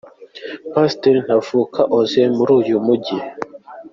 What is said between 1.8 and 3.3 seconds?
Osee, muri uyu mujyi.